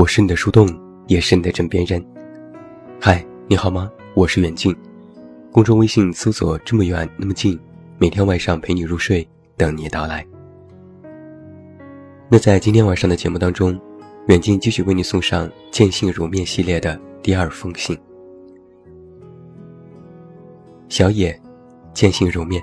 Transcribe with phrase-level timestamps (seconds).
[0.00, 0.66] 我是你的树洞，
[1.08, 2.02] 也是你的枕边人。
[2.98, 3.90] 嗨，你好吗？
[4.14, 4.72] 我是远近，
[5.50, 7.58] 公众微信搜索“这么远那么近”，
[7.98, 10.24] 每天晚上陪你入睡，等你到来。
[12.28, 13.76] 那在今天晚上的节目当中，
[14.28, 17.98] 远近继续为你送上《见信如面》系列的第二封信。
[20.88, 21.36] 小野，
[21.92, 22.62] 见信如面。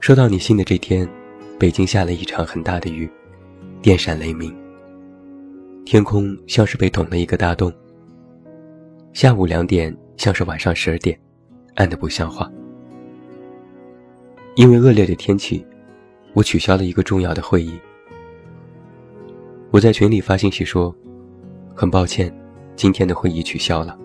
[0.00, 1.06] 收到你信的这天，
[1.58, 3.06] 北京下了一场很大的雨，
[3.82, 4.50] 电闪雷鸣。
[5.84, 7.70] 天空像是被捅了一个大洞。
[9.14, 11.16] 下午两点像是晚上十二点，
[11.76, 12.50] 暗得不像话。
[14.56, 15.64] 因为恶劣的天气，
[16.32, 17.78] 我取消了一个重要的会议。
[19.70, 20.92] 我在群里发信息说
[21.76, 22.36] ：“很抱歉，
[22.74, 23.96] 今天的会议取消了。”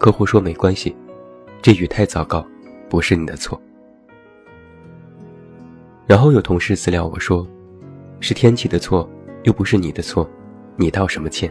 [0.00, 0.96] 客户说：“没关系，
[1.60, 2.42] 这雨太糟糕，
[2.88, 3.60] 不是你的错。”
[6.08, 7.46] 然后有同事私聊我说
[8.18, 9.06] ：“是天气的错。”
[9.44, 10.28] 又不是你的错，
[10.76, 11.50] 你道什么歉？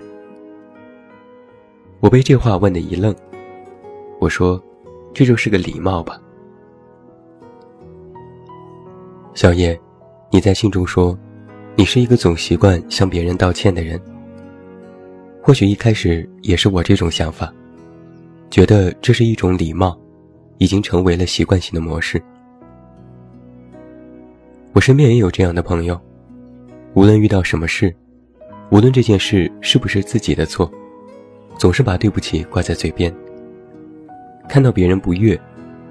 [2.00, 3.16] 我被这话问的一愣。
[4.20, 4.62] 我说
[5.14, 6.20] ：“这就是个礼貌吧。”
[9.34, 9.80] 小叶，
[10.32, 11.18] 你在信中说，
[11.76, 14.00] 你是一个总习惯向别人道歉的人。
[15.42, 17.54] 或许一开始也是我这种想法，
[18.50, 19.98] 觉得这是一种礼貌，
[20.58, 22.22] 已经成为了习惯性的模式。
[24.74, 26.00] 我身边也有这样的朋友。
[26.94, 27.96] 无论遇到什么事，
[28.72, 30.72] 无论这件事是不是自己的错，
[31.58, 33.14] 总是把对不起挂在嘴边。
[34.48, 35.40] 看到别人不悦，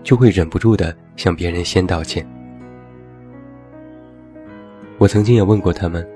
[0.03, 2.27] 就会忍不住的向别人先道歉。
[4.99, 6.06] 我曾经也问过他们，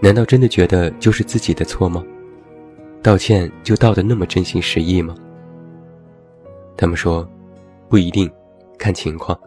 [0.00, 2.04] 难道真的觉得就是自己的错吗？
[3.02, 5.14] 道歉就道的那么真心实意吗？
[6.76, 7.28] 他们说，
[7.88, 8.30] 不一定，
[8.78, 9.38] 看情况。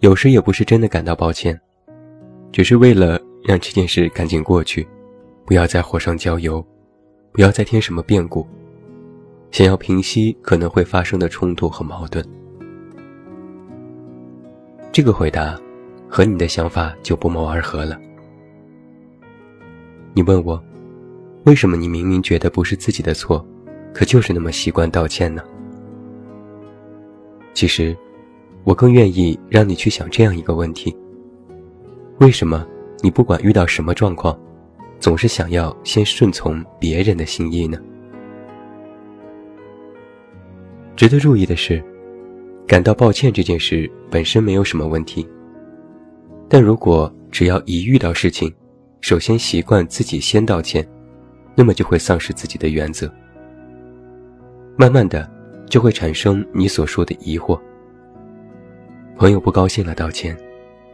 [0.00, 1.60] 有时也不是真的感到抱歉，
[2.52, 3.20] 只是为了。
[3.44, 4.86] 让这件事赶紧过去，
[5.44, 6.64] 不要再火上浇油，
[7.32, 8.46] 不要再添什么变故。
[9.50, 12.24] 想要平息可能会发生的冲突和矛盾。
[14.90, 15.58] 这个回答
[16.08, 17.98] 和你的想法就不谋而合了。
[20.14, 20.62] 你问我，
[21.44, 23.46] 为什么你明明觉得不是自己的错，
[23.94, 25.42] 可就是那么习惯道歉呢？
[27.54, 27.96] 其实，
[28.64, 30.94] 我更愿意让你去想这样一个问题：
[32.20, 32.66] 为什么？
[33.02, 34.38] 你不管遇到什么状况，
[35.02, 37.76] 总是想要先顺从别人的心意呢？
[40.94, 41.82] 值得注意的是，
[42.68, 45.28] 感到抱歉这件事本身没有什么问题。
[46.48, 48.54] 但如果只要一遇到事情，
[49.00, 50.88] 首先习惯自己先道歉，
[51.56, 53.12] 那么就会丧失自己的原则。
[54.76, 55.28] 慢慢的，
[55.68, 57.60] 就会产生你所说的疑惑。
[59.16, 60.38] 朋友不高兴了道歉，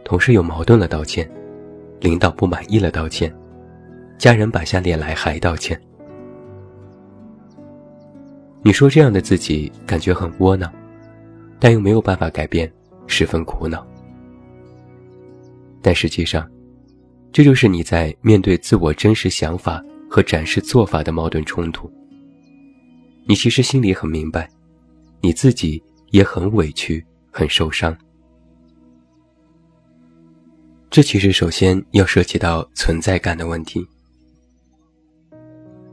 [0.03, 1.29] 同事有矛盾了道歉。
[1.99, 3.29] 领导不满意了，道歉；
[4.19, 5.81] 家人摆下脸来还道歉。
[8.61, 10.69] 你说这样的自己感觉很窝囊，
[11.57, 12.69] 但又没有办法改变，
[13.07, 13.87] 十分苦恼。
[15.81, 16.45] 但实际上，
[17.31, 21.89] 这就是你在面对自我真实想法和展示做法的矛盾冲突。
[23.25, 24.49] 你其实心里很明白，
[25.21, 25.81] 你自己
[26.11, 27.97] 也很委屈，很受伤。
[30.89, 33.87] 这其实首先要涉及到存在感的问题。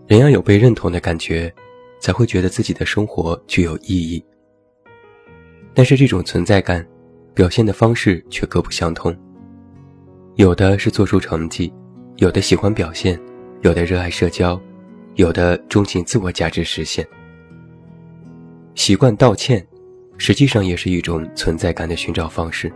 [0.07, 1.53] 人要有被认同的感觉，
[1.99, 4.25] 才会觉得自己的生活具有意义。
[5.75, 6.87] 但是这种存在感，
[7.35, 9.15] 表现的方式却各不相同。
[10.37, 11.73] 有的是做出成绩，
[12.17, 13.21] 有的喜欢表现，
[13.63, 14.61] 有的热爱社交，
[15.17, 17.05] 有的钟情自我价值实现。
[18.77, 19.67] 习惯道歉，
[20.19, 22.73] 实际上也是一种存在感的寻找方式。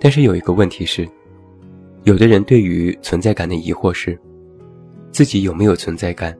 [0.00, 1.08] 但是有一个问题是，
[2.02, 4.18] 有的人对于存在感的疑惑是，
[5.10, 6.36] 自己有没有存在感，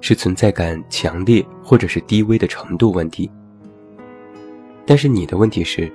[0.00, 3.30] 是存在感强烈或者是低微的程度问题。
[4.86, 5.90] 但是你的问题是，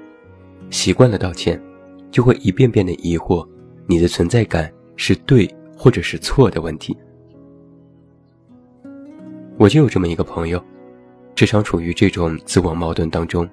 [0.70, 1.62] 习惯了道歉，
[2.10, 3.48] 就会一遍遍的疑惑，
[3.88, 6.98] 你的存在感是对或者是错的问题。
[9.58, 10.64] 我就有这么一个朋友，
[11.36, 13.48] 时常处于这种自我矛盾当中。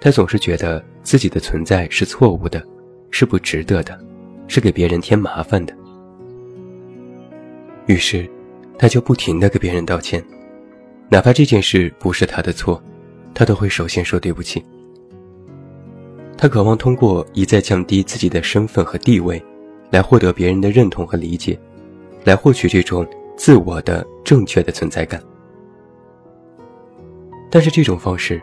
[0.00, 2.62] 他总是觉得自己的存在是错误的，
[3.10, 3.98] 是不值得的，
[4.46, 5.74] 是给别人添麻烦的。
[7.86, 8.28] 于是，
[8.78, 10.22] 他就不停地给别人道歉，
[11.08, 12.82] 哪怕这件事不是他的错，
[13.32, 14.62] 他都会首先说对不起。
[16.36, 19.42] 他渴望通过一再降低自己的身份和地位，
[19.90, 21.58] 来获得别人的认同和理解，
[22.24, 23.06] 来获取这种
[23.36, 25.22] 自我的正确的存在感。
[27.50, 28.42] 但是这种方式，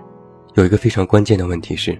[0.55, 1.95] 有一个非常关键的问题是，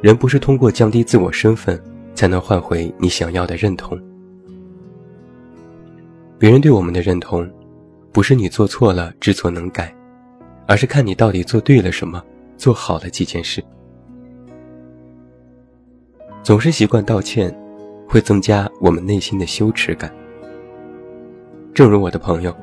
[0.00, 1.78] 人不是通过降低自我身份
[2.14, 4.00] 才能换回你想要的认同。
[6.38, 7.50] 别人对我们的认同，
[8.12, 9.92] 不是你做错了知错能改，
[10.68, 12.22] 而是看你到底做对了什么，
[12.56, 13.62] 做好了几件事。
[16.44, 17.52] 总是习惯道歉，
[18.06, 20.14] 会增加我们内心的羞耻感。
[21.74, 22.54] 正如我的朋友，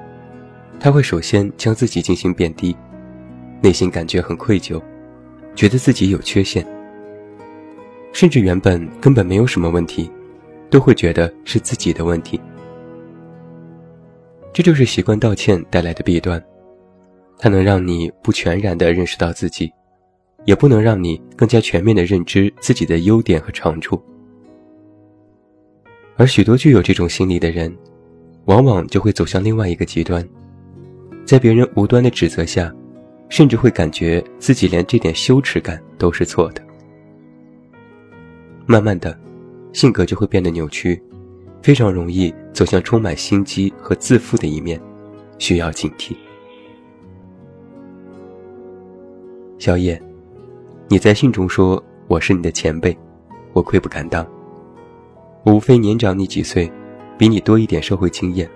[0.79, 2.73] 他会首先将自己进行贬低，
[3.61, 4.81] 内心感觉很愧疚，
[5.53, 6.65] 觉得自己有缺陷，
[8.13, 10.09] 甚至原本根本没有什么问题，
[10.69, 12.39] 都会觉得是自己的问题。
[14.55, 16.41] 这就是习惯道歉带来的弊端，
[17.37, 19.69] 它能让你不全然地认识到自己，
[20.45, 24.01] 也不能让你更加全面地认知自己的优点和长处。
[26.15, 27.69] 而许多具有这种心理的人，
[28.45, 30.25] 往往就会走向另外一个极端，
[31.25, 32.73] 在别人无端的指责下，
[33.27, 36.61] 甚至会感觉自己连这点羞耻感都是错的。
[38.65, 39.19] 慢慢的，
[39.73, 41.03] 性格就会变得扭曲。
[41.65, 44.79] 非常容易走向充满心机和自负的一面，
[45.39, 46.15] 需要警惕。
[49.57, 49.99] 小叶，
[50.87, 52.95] 你在信中说我是你的前辈，
[53.51, 54.23] 我愧不敢当。
[55.43, 56.71] 我无非年长你几岁，
[57.17, 58.47] 比你多一点社会经验。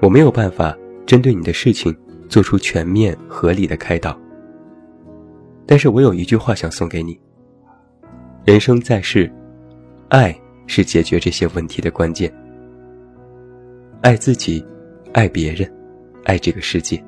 [0.00, 0.72] 我没有办法
[1.04, 1.92] 针对你的事情
[2.28, 4.16] 做出全面合理的开导。
[5.66, 7.20] 但是我有一句话想送给你：
[8.44, 9.28] 人生在世，
[10.10, 10.40] 爱。
[10.70, 12.32] 是解决这些问题的关键。
[14.02, 14.64] 爱自己，
[15.12, 15.68] 爱别人，
[16.24, 17.02] 爱这个世界。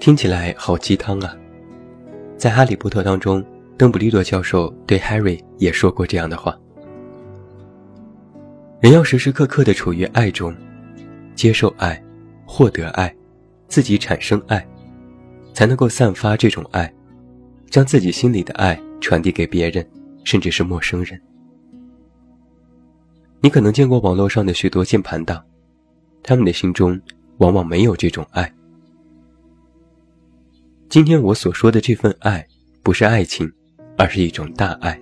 [0.00, 1.36] 听起来好鸡汤啊！
[2.36, 3.44] 在《哈利波特》当中，
[3.76, 6.58] 邓布利多教授对 Harry 也说过这样的话：
[8.80, 10.52] 人要时时刻刻的处于爱中，
[11.36, 12.02] 接受爱，
[12.44, 13.14] 获得爱，
[13.68, 14.66] 自己产生爱，
[15.54, 16.92] 才能够散发这种爱，
[17.70, 19.88] 将自己心里的爱传递给别人，
[20.24, 21.16] 甚至是陌生人。
[23.40, 25.42] 你可能见过网络上的许多键盘党，
[26.22, 27.00] 他们的心中
[27.38, 28.52] 往往没有这种爱。
[30.88, 32.44] 今天我所说的这份爱，
[32.82, 33.50] 不是爱情，
[33.96, 35.00] 而是一种大爱，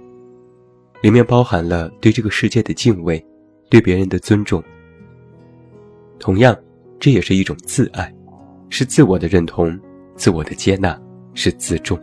[1.01, 3.25] 里面包含了对这个世界的敬畏，
[3.71, 4.63] 对别人的尊重。
[6.19, 6.55] 同样，
[7.01, 8.15] 这也是一种自爱，
[8.69, 9.79] 是自我的认同，
[10.15, 11.01] 自我的接纳，
[11.33, 11.99] 是自重。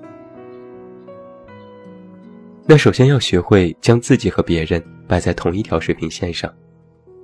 [2.66, 4.84] 那首先要学会将自己和别人。
[5.08, 6.52] 摆在同一条水平线上，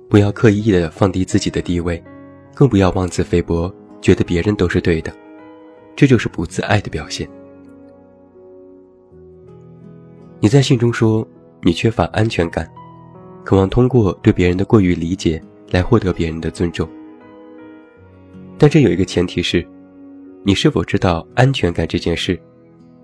[0.08, 2.02] 不要刻意的放低自己的地位，
[2.54, 5.12] 更不要妄自菲薄，觉得别人都是对的，
[5.96, 7.28] 这就是不自爱的表现。
[10.40, 11.26] 你在信中说，
[11.62, 12.66] 你缺乏安全感，
[13.44, 16.88] 渴望通过对别人的过于理解来获得别人的尊重。
[18.56, 19.66] 但这有一个前提是，
[20.42, 22.40] 你是否知道安全感这件事，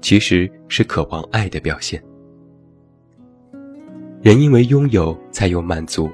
[0.00, 2.02] 其实是渴望爱的表现。
[4.23, 6.11] 人因为拥有才有满足，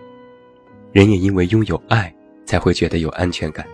[0.93, 3.67] 人也因为拥有爱才会觉得有安全感。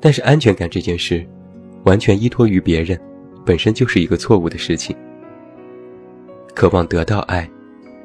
[0.00, 1.26] 但是安全感这件事，
[1.84, 2.98] 完全依托于别人，
[3.44, 4.96] 本身就是一个错误的事情。
[6.54, 7.48] 渴望得到爱，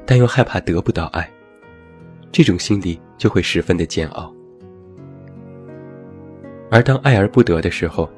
[0.04, 1.28] 但又害怕得不到爱，
[2.30, 4.32] 这种心理就会十分的煎熬。
[6.70, 8.08] 而当爱而不得的时候，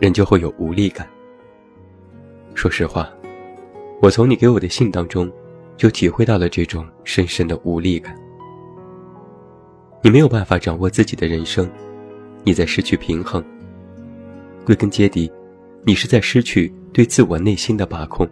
[0.00, 1.06] 人就会有无力感。
[2.54, 3.10] 说实话，
[4.02, 5.32] 我从你给我的信当中。
[5.74, 8.14] 就体会到了这种深深的无力感。
[10.00, 11.68] 你没有办法掌握自己的人生，
[12.44, 13.42] 你在失去平衡。
[14.64, 15.32] 归根结底，
[15.82, 18.28] 你是在失去对自我内心的把控，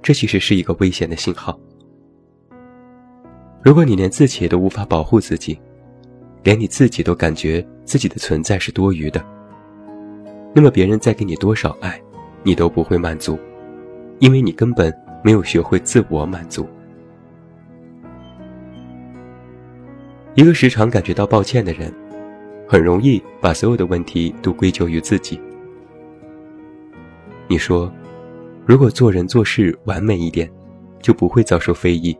[0.00, 1.58] 这其实是一个危险的信号。
[3.64, 5.58] 如果你连自己都无法保护自己，
[6.44, 9.24] 连你自己都感觉自己的存在是多余的，
[10.54, 12.00] 那么别人再给你多少爱，
[12.44, 13.36] 你都不会满足，
[14.24, 14.92] 因为你根本。
[15.24, 16.68] 没有学会自我满足。
[20.34, 21.90] 一个时常感觉到抱歉的人，
[22.68, 25.40] 很容易把所有的问题都归咎于自己。
[27.48, 27.90] 你说，
[28.66, 30.46] 如果做人做事完美一点，
[31.00, 32.14] 就不会遭受非议，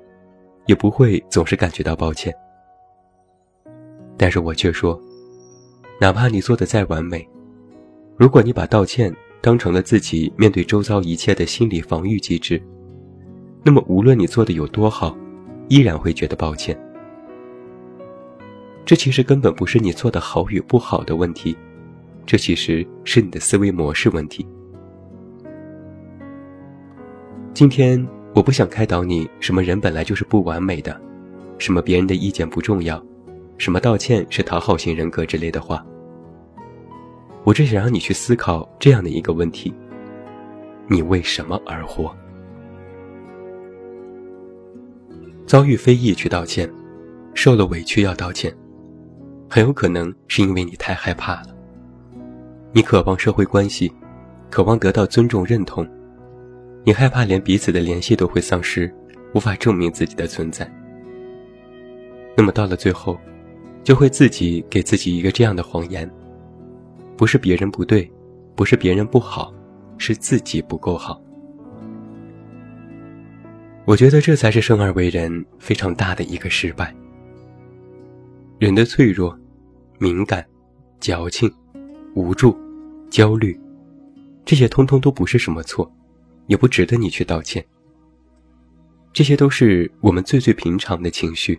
[0.65, 2.35] 也不会总是感觉到抱歉。
[4.17, 4.99] 但是我却说，
[6.01, 7.29] 哪怕你做的再完美，
[8.17, 12.59] 如果你把道歉当成了自己面对周遭一切的心理防御机制。
[13.63, 15.15] 那么，无论你做的有多好，
[15.69, 16.75] 依然会觉得抱歉。
[18.87, 21.55] 这其实根本不是你做的好与不好的问题，
[22.25, 24.47] 这其实是你的思维模式问题。
[27.53, 28.03] 今天
[28.35, 30.99] 我不想开导你，什么人本来就是不完美的，
[31.59, 32.99] 什么别人的意见不重要，
[33.59, 35.85] 什么道歉是讨好型人格之类的话。
[37.45, 39.73] 我只想让你去思考这样的一个问题：
[40.89, 42.15] 你为什么而活？
[45.47, 46.69] 遭遇非议去道歉，
[47.35, 48.53] 受了委屈要道歉。
[49.51, 51.55] 很有可能是因为你太害怕了，
[52.73, 53.93] 你渴望社会关系，
[54.51, 55.87] 渴望得到尊重认同，
[56.83, 58.93] 你害怕连彼此的联系都会丧失，
[59.35, 60.69] 无法证明自己的存在。
[62.37, 63.17] 那么到了最后，
[63.85, 66.11] 就会自己给自己一个这样的谎言：
[67.17, 68.11] 不是别人不对，
[68.55, 69.53] 不是别人不好，
[69.99, 71.21] 是自己不够好。
[73.85, 76.95] 我觉得这才是生而为人非常大的一个失败。
[78.59, 79.39] 人的脆弱。
[79.97, 80.45] 敏感、
[80.99, 81.51] 矫情、
[82.15, 82.55] 无助、
[83.09, 83.59] 焦虑，
[84.45, 85.91] 这些通通都不是什么错，
[86.49, 87.65] 也不值得你去道歉。
[89.13, 91.59] 这些都是我们最最平常的情绪，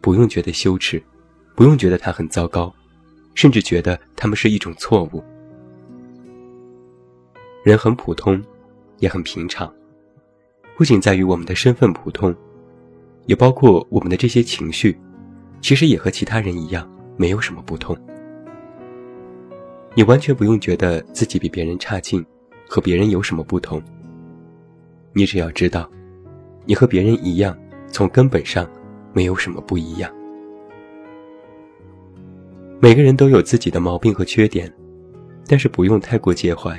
[0.00, 1.02] 不用觉得羞耻，
[1.56, 2.72] 不用觉得它很糟糕，
[3.34, 5.22] 甚至觉得他们是一种错误。
[7.62, 8.42] 人很普通，
[8.98, 9.72] 也很平常，
[10.76, 12.34] 不仅在于我们的身份普通，
[13.26, 14.98] 也包括我们的这些情绪，
[15.60, 16.90] 其实也和其他人一样。
[17.16, 17.96] 没有什么不同，
[19.94, 22.26] 你完全不用觉得自己比别人差劲，
[22.68, 23.80] 和别人有什么不同。
[25.12, 25.88] 你只要知道，
[26.64, 28.68] 你和别人一样，从根本上
[29.12, 30.12] 没有什么不一样。
[32.84, 34.70] 每个人都有自己的毛病和缺点，
[35.46, 36.78] 但是不用太过介怀，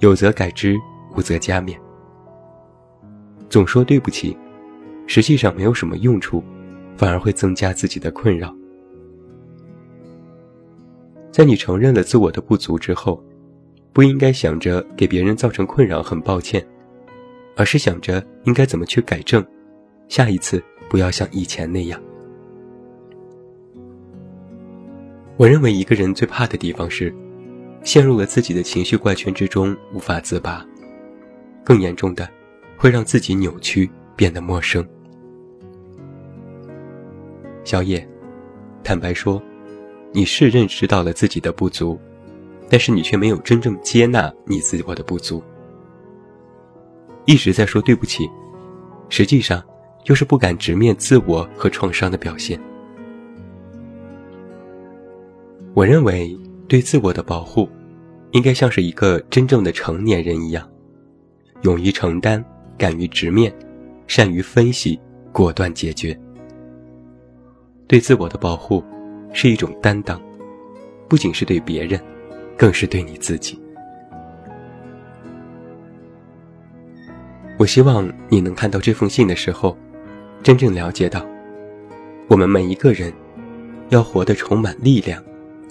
[0.00, 0.76] 有则改之，
[1.16, 1.74] 无则加勉。
[3.48, 4.36] 总说对不起，
[5.06, 6.44] 实际上没有什么用处，
[6.98, 8.54] 反而会增加自己的困扰。
[11.32, 13.24] 在你承认了自我的不足之后，
[13.94, 16.62] 不应该想着给别人造成困扰，很抱歉，
[17.56, 19.42] 而是想着应该怎么去改正，
[20.10, 21.98] 下一次不要像以前那样。
[25.36, 27.14] 我认为一个人最怕的地方是，
[27.82, 30.66] 陷入了自己的情绪怪圈之中无法自拔，
[31.62, 32.28] 更严重的，
[32.76, 34.86] 会让自己扭曲，变得陌生。
[37.64, 38.06] 小野，
[38.82, 39.42] 坦白说。
[40.12, 42.00] 你是认识到了自己的不足，
[42.70, 45.42] 但是你却没有真正接纳你自我的不足，
[47.26, 48.26] 一直在说对不起，
[49.10, 49.62] 实际上
[50.04, 52.58] 又是不敢直面自我和创伤的表现。
[55.76, 56.34] 我认为
[56.66, 57.68] 对自我的保护，
[58.30, 60.66] 应该像是一个真正的成年人一样，
[61.64, 62.42] 勇于承担，
[62.78, 63.54] 敢于直面，
[64.06, 64.98] 善于分析，
[65.32, 66.18] 果断解决。
[67.86, 68.82] 对自我的保护。
[69.34, 70.18] 是一种担当，
[71.08, 72.00] 不仅是对别人，
[72.56, 73.60] 更是对你自己。
[77.58, 79.76] 我希望你能看到这封信的时候，
[80.42, 81.22] 真正了解到，
[82.28, 83.12] 我们每一个人
[83.90, 85.22] 要活得充满力量，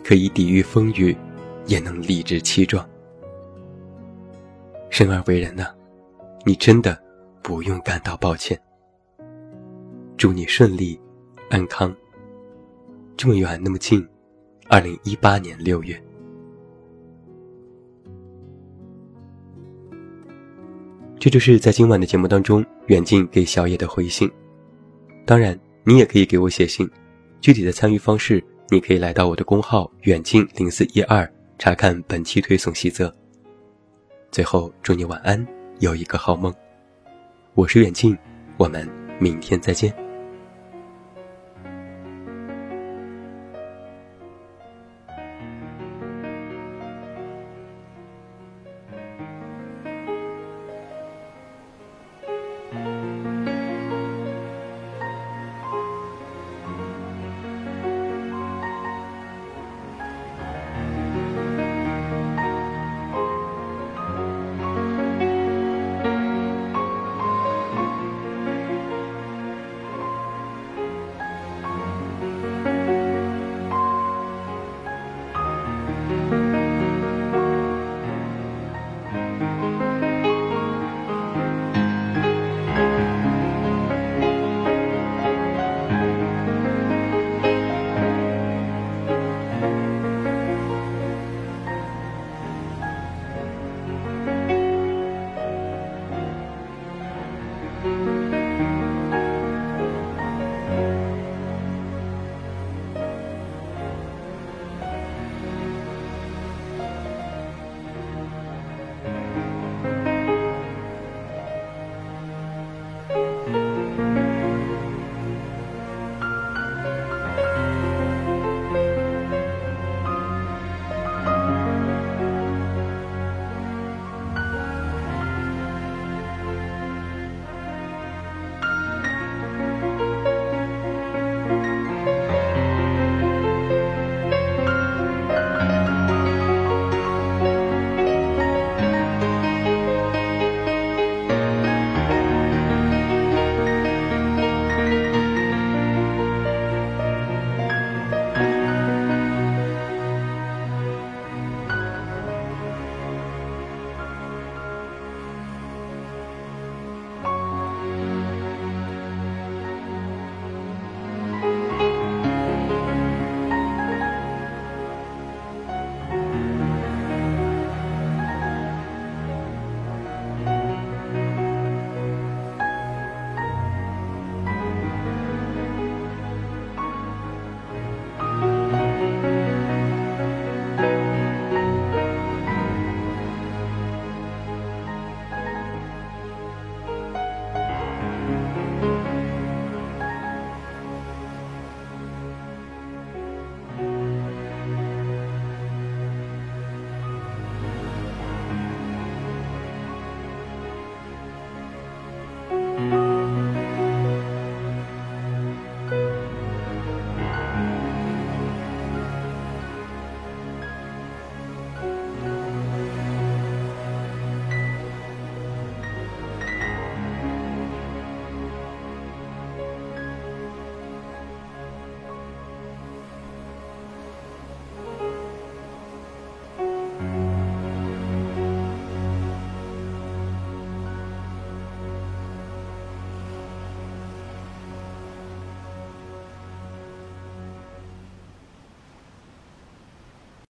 [0.08, 1.18] 可以抵御风雨，
[1.66, 2.88] 也能理直气壮。
[4.92, 5.66] 生而为人呢，
[6.46, 6.96] 你真的
[7.42, 8.60] 不用感到抱歉。
[10.16, 11.00] 祝你顺利，
[11.50, 11.94] 安康。
[13.18, 14.08] 这么远，那么近。
[14.68, 16.00] 二零一八年六月，
[21.20, 24.32] 这就是在今晚的节目当中，远近给小野的回信。
[25.26, 26.88] 当然，你也可以给我写信。
[27.42, 33.14] 具体的参与方式，你可以来到我的公号“远近零四一二”查看本期推送细则。
[34.32, 35.46] 最后，祝你晚安，
[35.80, 36.54] 有一个好梦。
[37.54, 38.18] 我是远近，
[38.58, 40.05] 我们明天再见。